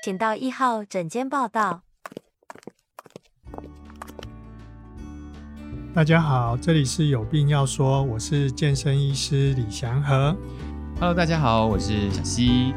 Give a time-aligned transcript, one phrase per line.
[0.00, 1.82] 请到一号诊间报到。
[5.92, 10.36] 大家好，这里是有病要说，我是健身医师李祥和。
[11.00, 12.72] Hello，大家好，我是小溪。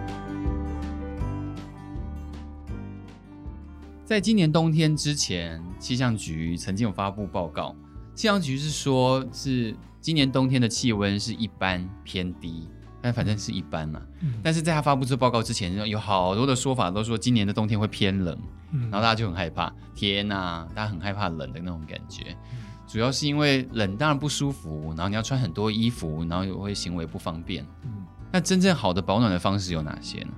[4.03, 7.75] 在今年冬天之前，气象局曾经有发布报告，
[8.15, 12.67] 气象局是说，是今年冬天的气温是一般偏低。
[13.02, 18.38] 但反正是一般嘛，嗯，但是在他发布这报告之前，有好多的说法都说今年的冬天会偏冷，
[18.71, 30.29] 嗯，然后大家就很害怕，天呐，大家很害怕冷的那种感觉，嗯，主要是因为冷当然不舒服，然后你要穿很多衣服，然后也会行为不方便，嗯，那真正好的保暖的方式有哪些呢？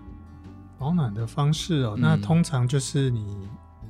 [0.79, 3.25] 保暖的方式哦，那通常就是你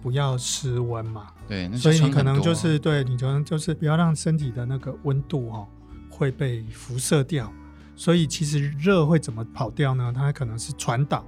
[0.02, 5.68] 不要失温嘛，对，那所以你可能就是对你可能就是不要让身体的那个温度哦
[6.10, 7.52] 会被辐射掉。
[7.96, 10.12] 所以其实热会怎么跑掉呢？
[10.14, 11.24] 它可能是传导，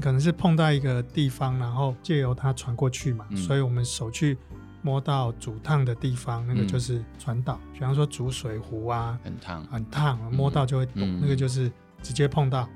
[0.00, 3.24] 可能是碰到一个地方，然后借由它传过去嘛。
[3.30, 4.36] 嗯、所以我们手去
[4.82, 7.54] 摸到煮烫的地方，那个就是传导。
[7.54, 11.70] 嗯、比方说煮水壶啊，很烫，很烫，摸到就会抖，嗯、那个就是
[12.02, 12.68] 直接碰到，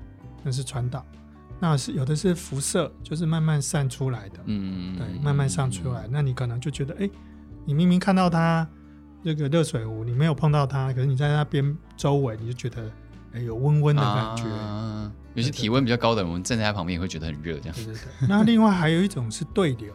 [0.45, 1.05] 那是传导。
[1.59, 4.39] 那是有的是辐射，就是慢慢散出来的。
[4.45, 6.07] 嗯，对，慢慢散出来。
[6.07, 7.11] 嗯、那你可能就觉得，哎、欸，
[7.65, 8.69] 你明明看到它
[9.25, 12.89] 这个热水壶，你没有碰到它，可是你在那边周围，你就觉得。
[13.45, 17.75] 有温温的感觉，啊、有些体温比较高的人，我们站在他旁边也会觉得很热，这样。
[17.75, 18.29] 对对对。
[18.29, 19.93] 那另外还有一种是对流，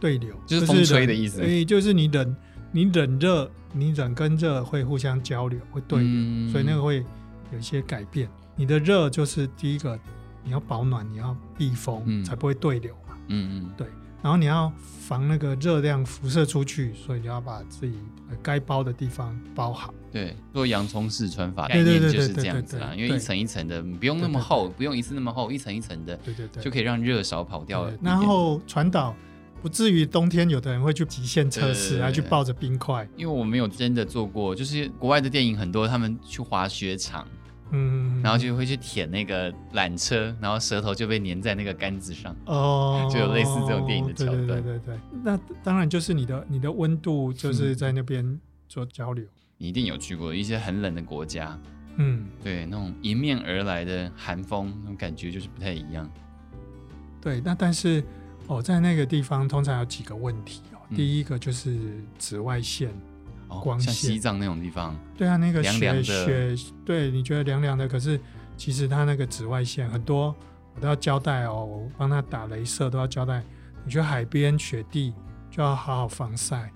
[0.00, 1.38] 对流就是风吹的意思。
[1.38, 2.36] 所以就是你冷，
[2.72, 7.04] 你冷热，你冷跟热会互相交流，会对流，嗯、所以那个会
[7.52, 8.28] 有一些改变。
[8.56, 9.98] 你的热就是第一个，
[10.44, 13.14] 你要保暖，你要避风，嗯、才不会对流嘛。
[13.28, 13.86] 嗯嗯，对。
[14.20, 17.96] 然后你要防那个热量辐射出去，所以你要把自己
[18.42, 19.94] 该包的地方包好。
[20.10, 27.92] 对，做洋葱式穿法概念就是这样子啦，因为一层一层的，不用那么厚，不用一次那么厚，一层一层的，对对对，就可以让热少跑掉了。
[28.02, 29.14] 然后传导
[29.62, 33.08] 不至于冬天有的人会去极限测试，还去抱着冰块。
[33.16, 37.26] 因为我没有真的做过，就是国外的电影很多，他们去滑雪场。
[37.70, 44.46] 嗯，然后就会去舔那个缆车，然后舌头就被粘在那个杆子上，哦，就有类似这种电影的桥段。
[44.46, 49.22] 对对对对，那当然就是你的你的温度就是在那边做交流。
[49.58, 51.58] 你一定有去过一些很冷的国家，
[51.96, 56.08] 嗯，对，那种迎面而来的寒风，那种感觉就是不太一样。
[57.20, 58.02] 对，那但是
[58.46, 61.76] 哦，在那个地方通常有几个问题哦，第一个就是
[62.18, 62.90] 紫外线。
[63.62, 66.54] 光线，像西藏那种地方，对啊，那个雪雪，
[66.84, 68.20] 对，你觉得凉凉的，可是
[68.58, 70.36] 其实它那个紫外线很多，
[70.74, 73.42] 我都要交代哦，我帮他打镭射都要交代。
[73.86, 75.14] 你去海边雪地
[75.50, 76.70] 就要好好防晒。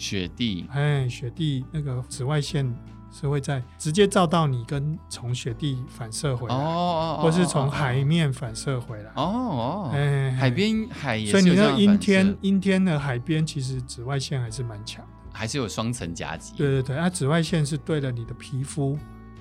[0.00, 2.74] 雪地，哎，雪地那个紫外线
[3.12, 9.10] 是会在直接照到你，跟从雪地反射回来，哦，或是从海面反射回来。
[9.14, 15.04] 哦哦，哎，海边海也是，所以你那阴天阴天的海边，其实紫外线还是蛮强。
[15.32, 16.54] 还是有双层夹击。
[16.56, 18.98] 对对对，它紫外线是对了你的皮肤，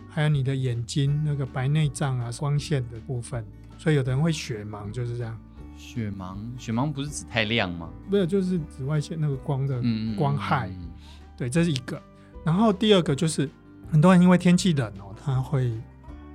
[0.09, 3.45] 还有你的眼睛那个白内障啊，光线的部分，
[3.77, 5.39] 所以有的人会雪盲，就是这样。
[5.79, 7.89] 雪盲，雪盲不是指太亮吗？
[8.09, 9.81] 没有，就是紫外线那个光的
[10.17, 10.67] 光害。
[10.67, 10.91] 嗯嗯嗯、
[11.37, 11.99] 对，这是一个。
[12.43, 13.49] 然后第二个就是
[13.89, 15.71] 很多人因为天气冷哦，他会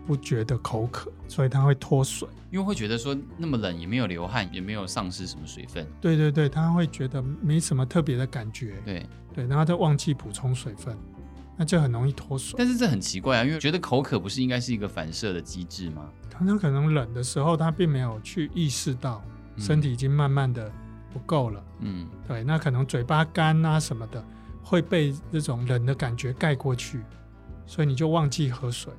[0.06, 2.26] 不觉得口渴，所以他会脱水。
[2.50, 5.86] 因为会觉得说那么冷也没有流汗，也没有丧失什么水分。
[6.00, 8.76] 对对对，他会觉得没什么特别的感觉。
[8.84, 10.96] 对对，然后就忘记补充水分，
[11.56, 12.54] 那就很容易脱水。
[12.56, 16.08] 但是这很奇怪啊，因为觉得口渴不是应该是一个反射的机制吗？
[16.30, 19.22] 他可能冷的时候他并没有去意识到
[19.56, 20.70] 身体已经慢慢的
[21.12, 21.64] 不够了。
[21.80, 24.24] 嗯，对，那可能嘴巴干啊什么的
[24.62, 27.00] 会被这种冷的感觉盖过去，
[27.66, 28.92] 所以你就忘记喝水。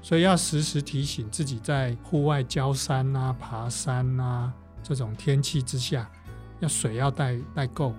[0.00, 4.52] 所以要时时提醒自己，在户外郊山啊、爬山啊
[4.82, 6.08] 这种天气之下，
[6.60, 7.92] 要水要带带够。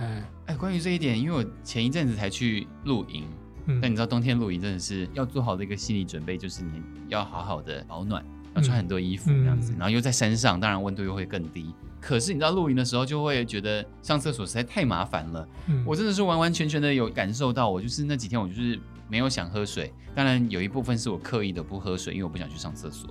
[0.00, 3.26] 哎哎，关于这一点，因为我前一阵子才去露营，
[3.66, 8.24] 嗯，但你知道冬天露营真的是要做好的一个心理准备，就是你要好好的保暖，
[8.58, 11.74] 要穿很多衣服这样子，嗯、然后又在山上，当然温度又会更低。
[12.00, 15.48] 可是你知道露营的时候，就会觉得上厕所实在太麻烦了。
[15.66, 18.78] 嗯、我真的是完完全全的有感受到，我就是那几天我就是。
[19.10, 23.08] 没有想喝水，当然有一部分是我刻意的不喝水，因为我不想去上厕所。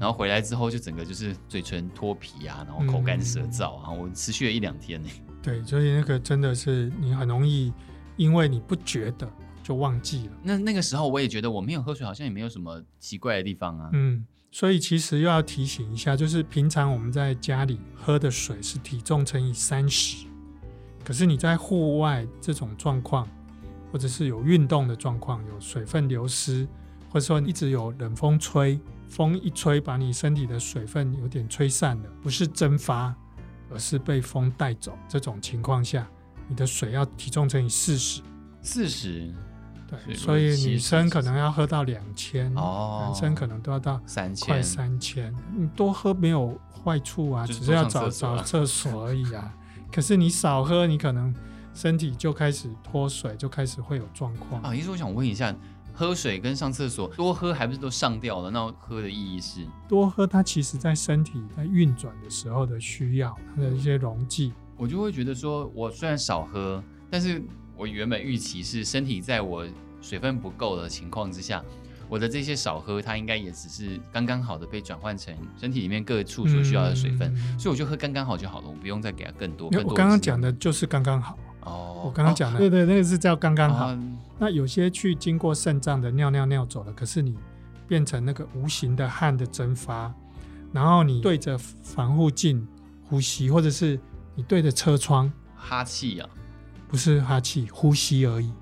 [0.00, 5.08] 然后回来之后就整个就是嘴唇脱皮啊，然后口干舌燥啊，嗯、我持续了一两天呢。
[5.42, 7.70] 对，所以那个真的是你很容易，
[8.16, 9.30] 因为你不觉得
[9.62, 10.32] 就忘记了。
[10.42, 13.90] 那那个时候我也觉得我没有喝水，好像也没有什么奇怪的地方啊。
[13.92, 14.24] 嗯，
[14.54, 20.26] 所以其实又要提醒一下，就是平常我们在家里喝的水是体重乘以三十，
[21.02, 23.28] 可是你在户外这种状况。
[23.92, 26.66] 或者是有运动的状况，有水分流失，
[27.10, 28.76] 或者说一直有冷风吹，
[29.08, 33.14] 风一吹，把你身体的水分有点吹散了，不是蒸发，
[33.70, 34.98] 而是被风带走。
[35.08, 36.10] 这种情况下，
[36.48, 38.20] 你的水要体重乘以四十，
[38.62, 39.32] 四十，
[39.86, 45.34] 对，所以女生可能要喝到两千，哦，男生可能都要到三千，快三千。
[45.56, 49.54] 你多喝没有坏处啊，只是要找找厕所而已啊。
[49.92, 51.34] 可是你少喝，你可能
[51.72, 54.74] 身体就开始脱水，就开始会有状况啊。
[54.74, 55.54] 意思我想问一下。
[55.96, 58.50] 喝水跟上厕所多喝还不是都上掉了？
[58.50, 64.52] 那喝的意义是多喝，它其实在身体在运转的时候的需要，它的一些溶剂。
[64.76, 67.40] 我就会觉得说，我虽然少喝，但是
[67.76, 69.66] 我原本预期是身体在我
[70.00, 71.62] 水分不够的情况之下，
[72.08, 79.70] 我的这些少喝，它应该也只是刚刚好的被转换成身体里面各处所需要的水分，嗯、所以我就喝刚刚好就好了，我不用再给它更多。
[79.70, 81.38] 更多我刚刚讲的就是刚刚好。
[81.62, 83.96] 哦，我刚刚讲的，对对，那个是叫刚刚好。
[84.38, 87.34] 那有些去经过肾脏的尿尿尿走了，可是你
[87.88, 90.12] 变成那个无形的汗的蒸发，
[90.72, 92.66] 然后你对着防护镜
[93.08, 93.98] 呼吸，或者是
[94.34, 96.28] 你对着车窗哈气啊，
[96.94, 98.52] 不是哈气，呼吸而已。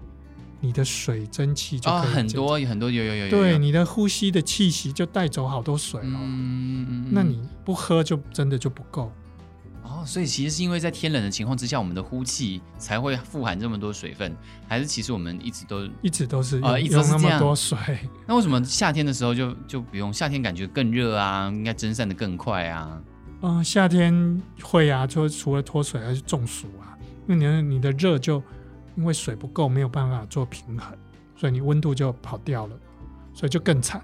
[0.60, 6.18] 你的水蒸气就可以很多很多有有有有，对，你的呼吸的气息就带走好多水了。
[6.18, 9.12] 嗯，嗯那你不喝就真的就不够。
[9.82, 14.34] 哦，所以其实是因为在天冷的情况之下，我们的呼气才会富含这么多水分，
[14.66, 17.76] 还是其实我们一直都一直都是啊，一直都是这么多水。
[18.26, 20.10] 那为什么夏天的时候就就不用？
[20.10, 22.98] 夏天感觉更热啊，应该蒸散的更快啊。
[23.42, 26.91] 嗯、呃，夏天会啊，就除了脱水还是中暑啊，
[27.32, 28.42] 因为你的你的热就
[28.96, 30.96] 因为水不够，没有办法做平衡，
[31.36, 32.76] 所以你温度就跑掉了，
[33.32, 34.02] 所以就更惨。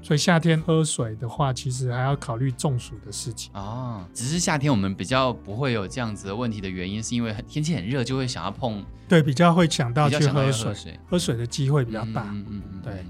[0.00, 4.04] 所以夏天喝水的话，其实还要考虑中暑的事情哦。
[4.14, 12.22] 只是夏天我们比较不会有这样子的问题的原因，是因为天气很热，就会想要碰，对，比较会想到去喝水，喝水，喝水的机会比较大。
[12.30, 13.04] 嗯嗯嗯，对，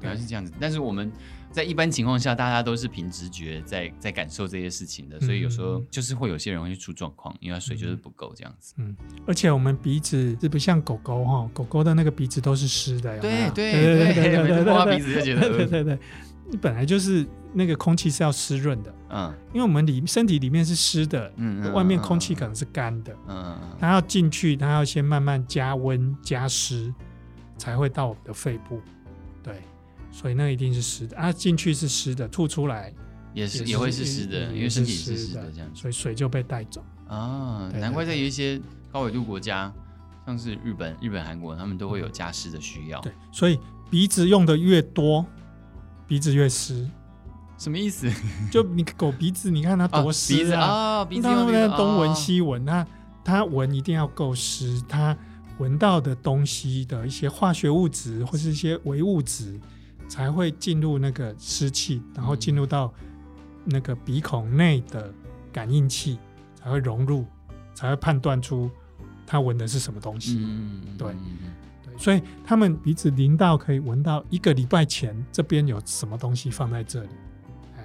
[0.00, 0.52] 原来是这样子。
[0.58, 1.10] 但是我们
[1.52, 8.74] 在一般情况下，大家都是凭直觉在在感受这些事情的，所以有时候就是会有些人会去出状况，因为水就是不够这样子。
[8.78, 8.96] 嗯，
[9.26, 15.98] 而且我们鼻子是不像狗狗哈，狗狗的那个鼻子都是湿的，对对对对对，摸鼻子就觉得，对对对。
[16.50, 26.92] 你本来就是那个空气是要湿润的，嗯，因为我们里身体里面是湿的，嗯，外面空气可能是干的，嗯，它要进去，它要先慢慢加温加湿，
[27.56, 29.01] 才会到我们的肺部，对，
[30.12, 32.92] 所以那一定是湿的啊，进去是湿的，吐出来
[33.34, 38.60] 也是也会是湿的，因为身体是湿的，这样，所以水就被带走啊，难怪在有一些
[38.92, 39.72] 高纬度国家，
[40.26, 43.58] 像是日本、日本、韩国，他们都会有加湿的需要，对，所以
[43.90, 45.26] 鼻子用的越多。
[46.08, 46.86] 鼻子越湿，
[47.56, 48.06] 什么意思？
[48.52, 51.02] 就你狗鼻子，你看它多湿啊！
[51.02, 52.86] 鼻子它们在东闻西闻，那
[53.24, 55.16] 它闻一定要够湿，它
[55.56, 59.58] 闻到的东西的一些化学物质或是一些微物质
[60.08, 62.92] 才会进入那个湿气，然后进入到
[63.64, 65.12] 那个鼻孔内的
[65.52, 66.18] 感应器，
[66.54, 67.24] 才会融入，
[67.74, 68.70] 才会判断出
[69.26, 70.38] 它闻的是什么东西。
[70.40, 71.14] 嗯，对。
[71.98, 77.10] 所以他们鼻子灵到可以闻到一个礼拜前这边有什么东西放在这里，
[77.76, 77.84] 哎，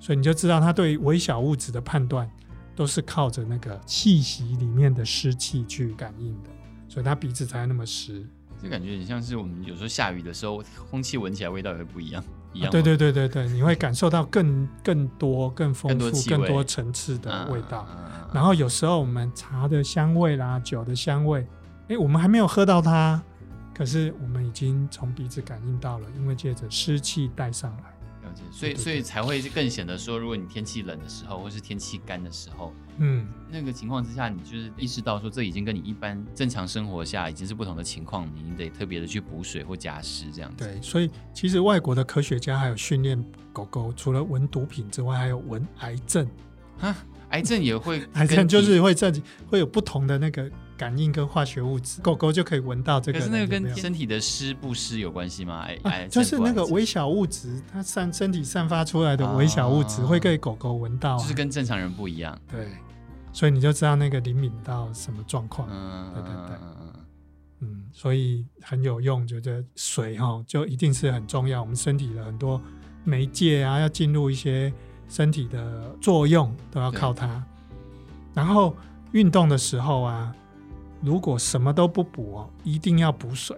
[0.00, 2.28] 所以你就知道他对微小物质的判断
[2.74, 6.50] 都是靠着那个气息里面的湿气去感应的，
[6.88, 8.26] 所以他鼻子才那么湿。
[8.64, 12.24] 就感觉很像是我们有时候下雨的时候，空气闻起来味道也会不一样，
[12.54, 12.70] 一样。
[12.70, 17.86] 对对对对对，你会感受到更更多、更丰富、更多层次的味道。
[18.32, 21.46] 然后有时候我们茶的香味啦、酒的香味，
[21.88, 23.22] 哎，我们还没有喝到它。
[23.76, 27.93] 可是我们已经从鼻子感应到了，因为借着湿气带上来，
[28.50, 40.64] 所以所以才会更显得说，如果你天气冷的时候，或是天气干的时候，嗯，那个情况之下，你就是意识到说，这已经跟你一般正常生活下已经是不同的情况，你得特别的去补水或加湿这样子。
[40.64, 43.22] 对，所以其实外国的科学家还有训练
[43.52, 46.28] 狗狗，除了闻毒品之外，还有闻癌症。
[46.78, 46.94] 哈，
[47.30, 50.50] 癌症也会， 癌症就是会这里会有不同的那个。
[50.76, 53.18] 感应跟化学物质，狗狗就可以闻到这个。
[53.18, 55.60] 可是那个跟身体的湿不湿有关系吗？
[55.60, 62.36] 哎哎，就是那个微小物质，它散身体散发出来的微小物质会给狗狗闻到，就是跟正常人不一样。
[62.50, 62.66] 对，
[63.32, 65.68] 所以你就知道那个灵敏到什么状况。
[65.70, 66.56] 嗯，对对对，
[67.60, 71.60] 嗯，所以很有用，觉得水哈就一定是很重要。
[71.60, 72.60] 我们身体的很多
[73.04, 74.72] 媒介啊，要进入一些
[75.08, 77.44] 身体的作用，都要靠它。
[78.34, 78.74] 然后
[79.12, 80.34] 运动的时候啊。
[81.04, 83.56] 如果什么都不补哦，一定要补水。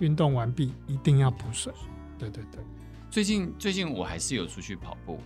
[0.00, 1.70] 运动完毕一定要补水。
[2.18, 2.64] 对对对，
[3.10, 5.20] 最近最近我还是有出去跑步，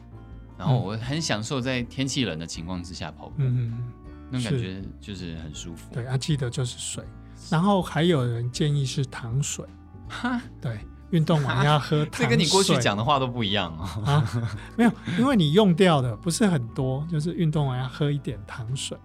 [0.59, 3.93] 然后我很享受在天气冷的情况之下跑步，嗯嗯，
[4.31, 5.93] 那种感觉就是很舒服。
[5.93, 7.05] 对啊，记得就是水。
[7.51, 9.65] 然后还有人建议是糖水，
[10.09, 10.79] 哈，对，
[11.11, 12.25] 运动完要喝 糖水。
[12.25, 14.03] 这跟你过去讲的话都不一样哦。
[14.05, 14.29] 啊，
[14.77, 18.99] 没有，因为你用掉的不是很多，就是运动完要喝一点糖水，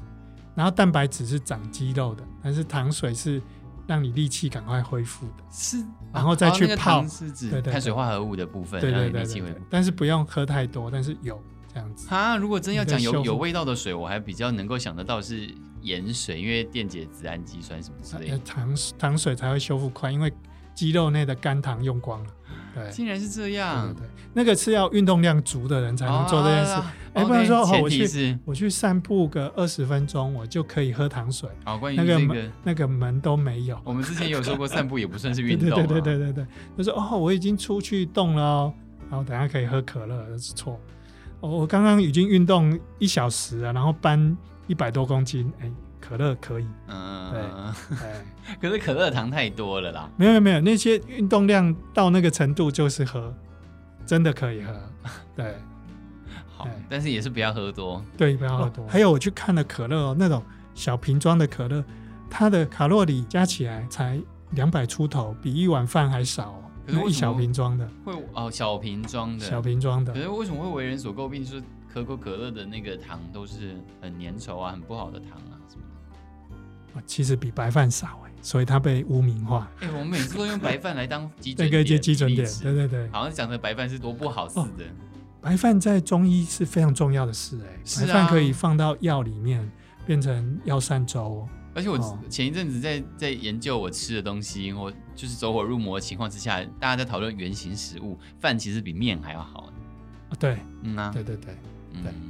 [0.59, 3.41] 然后蛋白质是长肌肉的，但是糖水是
[3.87, 5.43] 让你力气赶快恢复的。
[5.49, 11.41] 是，然后再去泡，哦那个、是指碳水化合物的部分，对对对，对，对，但是不用喝太多，但是有
[11.73, 12.13] 这样子。
[12.13, 15.49] 啊，如果真要讲有有味道的水，我还比较能够想得到是
[15.81, 18.35] 盐水，因为电解质、氨基酸什么之类的。
[18.35, 20.29] 啊、糖糖水才会修复快，因为。
[20.75, 22.29] 肌肉内的肝糖用光了，
[22.73, 23.87] 对，竟然是这样。
[23.93, 26.73] 对，对，对，那个是要运动量足的人才能做这件事。
[27.13, 31.49] 哎、哦，不能说哦，我去我去散步个二十分钟，我就可以喝糖水。
[31.65, 33.79] 好，关于那个门那个门都没有。
[33.83, 35.75] 我们之前有说过，散步也不算是运动、啊。
[35.87, 36.47] 对对对对对对，
[36.77, 38.73] 就说哦，我已经出去动了哦，
[39.09, 40.79] 然后等下可以喝可乐，这是错。
[41.39, 45.71] 哦，我刚刚已经运动一小时了，然后搬一百多公斤，哎。
[45.99, 50.09] 可乐可以，嗯，对， 可是可乐糖太多了啦。
[50.17, 53.33] 没有没有，那些运动量到那个程度就是喝，
[54.05, 54.73] 真的可以喝。
[55.35, 55.55] 对，
[56.55, 58.03] 好，但是也是不要喝多。
[58.17, 58.83] 对，不要喝多。
[58.83, 61.83] 哦、还有我去看了可乐哦，那种小瓶装的可乐，
[62.29, 64.19] 它的卡路里加起来才
[64.51, 66.61] 两百出头，比一碗饭还少、
[67.05, 70.13] 一小瓶装的会哦，小瓶装的，小瓶装的。
[70.13, 71.43] 可是为什么会为人所诟病？
[71.43, 77.01] 就是可口可乐的那个糖都是很粘稠啊，很不好的糖啊，什么？
[77.05, 79.69] 其实比白饭少哎，所以它被污名化。
[79.79, 84.85] 哎、欸，我们每次都用白饭来当基准点， 那个基准点，对对对，好像讲的白饭是多不好似的。
[84.85, 84.89] 哦、
[85.41, 89.69] 白饭在中医是非常重要的事哎，啊、白饭可以放到药里面
[90.05, 91.47] 变成药膳粥。
[91.75, 99.71] 而且我前一阵子在在研究我吃的东西，我就是走火入魔的情况之下，大家在讨论原型食物，饭其实比面还要好。
[100.39, 101.55] 对，嗯啊，对对对
[101.93, 102.11] 对。
[102.11, 102.25] 嗯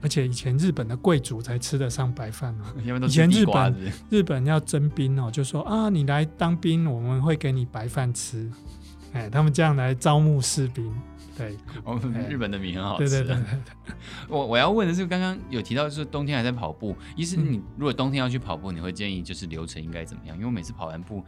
[0.00, 2.64] 而且以前日本的贵族才吃得上白饭哦。
[3.04, 8.48] 以前日本日本要征兵哦，就说啊，你来当兵，我们会给你白饭吃。
[9.12, 10.88] 哎，他们这样来招募士兵。
[11.36, 13.10] 对，我们日本的米很好吃。
[13.10, 13.94] 对对对对。
[14.28, 20.36] 我我要问的是，刚刚有提到，就是冬天还在跑步，意思你如果冬天要去跑步，你会建议就是流程应该怎么样？
[20.36, 21.24] 因为我每次跑完步，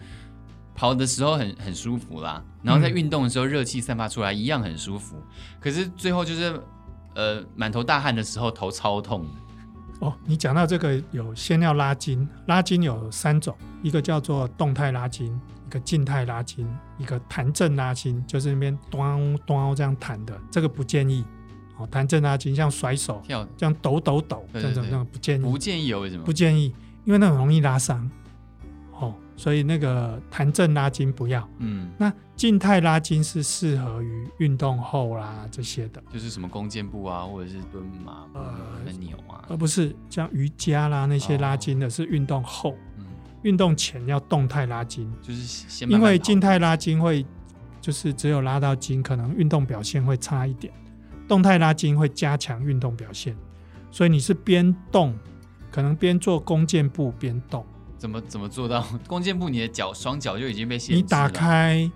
[0.77, 5.17] 跑的时候很很舒服啦，然后在运动的时候热气散发出来一样很舒服，
[5.59, 6.63] 可是最后就是。
[7.15, 9.27] 呃，满头大汗的时候，头超痛。
[10.01, 15.27] 哦，你讲到这个，有先要拉筋，拉筋有三种，一个叫做动态拉筋，
[15.67, 21.25] 一个静态拉筋，一个弹震拉筋，就是那边咚咚这样弹的，这个不建议。
[21.77, 25.43] 哦，弹震拉筋像甩手跳这样抖抖抖，这种这种不建议。
[25.43, 26.25] 不建议哦，为什么？
[26.25, 26.75] 不建议，
[27.05, 28.11] 因为那很容易拉伤。
[29.31, 29.37] 哦。
[29.37, 43.07] 所以那个弹震拉筋不要，嗯，那静态拉筋是适合于运动后啦这些的，就是什么弓箭步啊，或者是蹲马、呃、扭啊，而不是像瑜伽啦那些拉筋的，是运动后，嗯，
[43.43, 47.25] 运动前要动态拉筋，就是先慢慢，因为静态拉筋会
[47.81, 50.71] 就是只有拉到筋，可能运动表现会差一点，
[51.27, 53.35] 动态拉筋会加强运动表现，
[53.91, 55.15] 所以你是边动，
[55.71, 57.65] 可能边做弓箭步边动。
[58.01, 59.51] 怎么怎么做到 弓箭步？
[59.51, 60.97] 你的脚双脚就已经被限制了。
[60.97, 61.91] 你打开，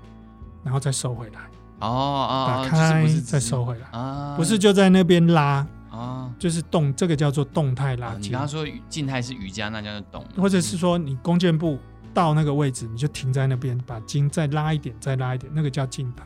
[0.62, 1.40] 然后再收回来。
[1.80, 4.36] 哦哦，打开不是再收回来啊？
[4.36, 6.30] 不是就在那边拉啊？
[6.38, 8.24] 就是动，这个叫做动态拉筋。
[8.24, 10.24] 你刚刚说静态是瑜伽，那叫做动。
[10.36, 11.78] 或者是说你弓箭步
[12.12, 16.22] 到那个位置，你就停在那边，把筋再拉一点，再拉一点，那个叫静态。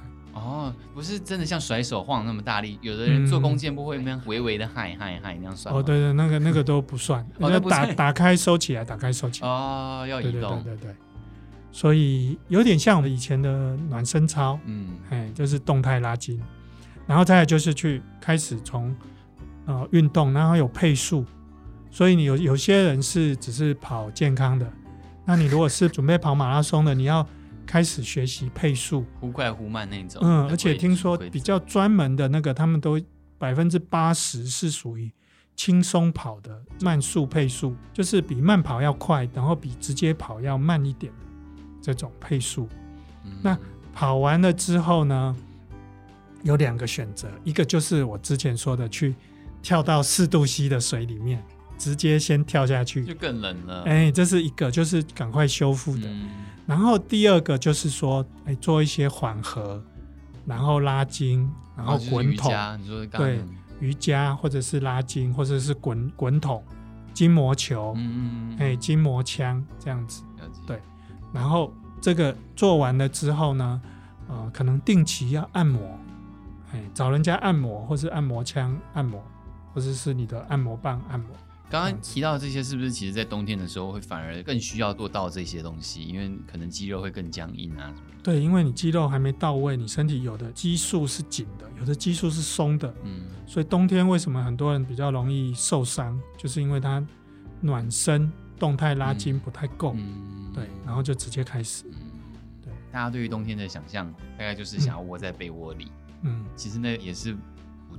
[0.48, 5.70] 哦，不是真的像甩手晃那么大力，有的人做弓箭步会那样微微的嗨嗨嗨那样甩。
[5.70, 7.20] 哦，对对，那个那个都不算。
[7.38, 9.48] 哦，那打打开收起来，打开收起来。
[9.48, 10.62] 哦，要移动。
[10.64, 10.94] 对对对。
[11.70, 16.40] 所以有点像我们以前的暖身操，嗯，哎，就是动态拉筋，
[17.06, 18.94] 然后再来就是去开始从
[19.66, 21.24] 呃运动，然后有配速。
[21.90, 24.66] 所以你有有些人是只是跑健康的，
[25.24, 27.26] 那你如果是准备跑马拉松的，你要。
[27.68, 30.22] 开始学习配速，忽快忽慢那种。
[30.24, 32.98] 嗯，而且听说比较专门的那个，他们都
[33.36, 35.12] 百分之八十是属于
[35.54, 41.18] 轻松跑的慢速配速，就是比慢跑要快，然后比直接跑要慢一点的
[41.82, 42.66] 这种配速。
[43.26, 43.32] 嗯。
[43.42, 43.58] 那
[43.92, 45.36] 跑完了之后呢，
[46.44, 49.14] 有两个选择，一个就是我之前说的，去
[49.60, 51.44] 跳到四度 C 的水里面，
[51.76, 53.82] 直接先跳下去，就更冷了。
[53.82, 56.08] 哎，这是一个，就是赶快修复的。
[56.08, 56.30] 嗯
[56.68, 59.82] 然后第二个就是说，哎，做一些缓和，
[60.44, 62.52] 然后拉筋，然后滚筒，
[63.16, 63.40] 对，
[63.80, 66.62] 瑜伽或者是拉筋，或者是滚滚筒、
[67.14, 68.12] 筋膜球，嗯
[68.50, 70.22] 嗯，哎，筋膜枪这样子，
[70.66, 70.78] 对。
[71.32, 71.72] 然后
[72.02, 73.80] 这个做完了之后呢，
[74.28, 75.98] 呃，可能定期要按摩，
[76.74, 79.24] 哎，找人家按摩，或是按摩枪按摩，
[79.72, 81.28] 或者是你的按摩棒按摩。
[81.70, 86.02] 刚刚提到这些，是不是其实在冬天的时候会反而更需要做到这些东西？
[86.02, 87.94] 因为可能肌肉会更僵硬啊。
[88.22, 92.92] 对，因为你肌肉还没到位，你身体有的激素是紧的，有的激素是松的。
[93.04, 97.06] 嗯，所以冬天为什么很多人比较容易受伤，就是因为它
[97.60, 99.92] 暖身、动态拉筋不太够。
[99.94, 101.84] 嗯，对，然后就直接开始。
[102.64, 105.88] 对，大家对于冬天的想象，大概就是想要窝在被窝里。
[106.22, 107.36] 嗯，其实那也是。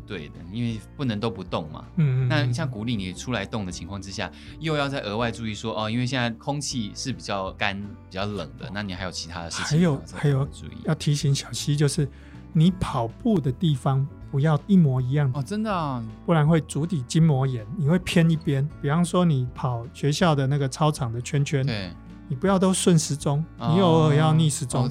[0.09, 1.85] 对的，因为不能都不动嘛。
[1.97, 12.09] 嗯，嗯，那像鼓励你出来动的情况之下，又要再额外注意说哦，因为现在空气是比较干、比较冷的，那你还有其他的事情还有还有注意，要提醒小溪，就是
[12.51, 18.67] 你跑步的地方不要一模一样哦，真的啊，不然会足底筋膜炎，你会偏一边。
[18.81, 21.91] 比方说你跑学校的那个操场的圈圈，对。
[22.29, 24.87] 你不要都顺时钟，你偶尔要逆时钟，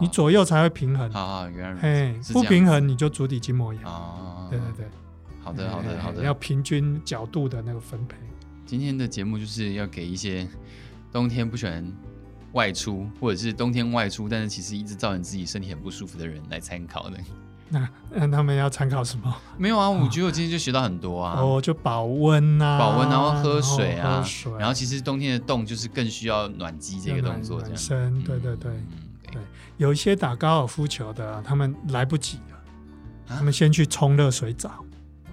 [0.00, 1.10] 你左右才会平衡。
[1.12, 3.84] 好，原来嘿，不平衡你就足底筋膜炎。
[3.84, 4.86] 哦，对对对，
[5.42, 8.16] 好的好的好的，要平均角度的那个分配。
[8.64, 10.46] 今天的节目就是要给一些
[11.12, 11.92] 冬天不喜欢
[12.52, 17.18] 外出，或者是冬天外出，但是其实一直造成自己身体很不舒服的人来参考的。
[17.70, 19.34] 那那他们要参考什么？
[19.58, 21.40] 没有啊，我觉得我今天就学到很多啊。
[21.40, 24.24] 哦，就保温呐，保温，然后喝水啊，
[24.58, 27.74] 然后其实冬天的冻就是更需要暖机这个动作，这样。
[27.74, 28.72] 暖身，对对对
[29.32, 29.42] 对。
[29.78, 32.56] 有一些打高尔夫球的，他们来不及了，
[33.26, 34.84] 他们先去冲热水澡，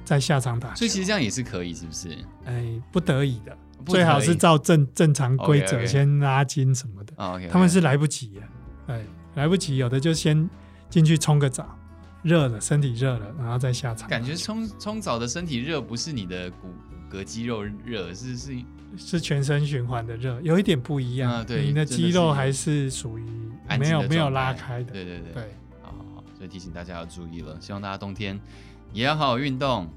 [0.04, 0.76] 再下场打球。
[0.78, 2.10] 所以其实这样也是可以，是不是？
[2.46, 7.14] 哎，不得已的，最好是照正正常规则先拉筋什么的。
[7.50, 8.44] 他们是来不及啊，
[8.88, 10.50] 哎，来不及，有的就先
[10.90, 11.78] 进去冲个澡。
[12.24, 14.10] 热了，身体热了，然后再下场。
[14.10, 16.70] 感觉冲冲澡的身体热，不是你的骨
[17.10, 18.56] 骨骼肌肉热，是是
[18.98, 21.32] 是全身循环的热，有一点不一样。
[21.32, 23.24] 啊、对，你的肌肉还是属于
[23.78, 24.92] 没有没有拉开的。
[24.92, 25.44] 对对对对，
[25.82, 27.56] 好好好，所以提醒大家要注意了。
[27.62, 28.40] 希望大家冬天
[28.92, 29.88] 也要好好运动。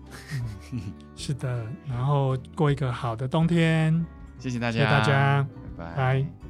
[1.14, 4.04] 是的，然后过一个好的冬天。
[4.38, 5.46] 谢谢大家，谢谢大家，
[5.78, 5.90] 拜拜。
[5.90, 6.45] 拜拜。